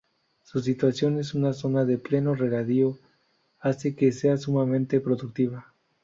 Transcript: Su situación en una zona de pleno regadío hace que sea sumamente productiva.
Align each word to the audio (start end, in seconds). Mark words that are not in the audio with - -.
Su 0.41 0.61
situación 0.61 1.19
en 1.19 1.23
una 1.35 1.53
zona 1.53 1.85
de 1.85 1.99
pleno 1.99 2.33
regadío 2.33 2.97
hace 3.59 3.95
que 3.95 4.11
sea 4.11 4.35
sumamente 4.37 4.99
productiva. 4.99 5.71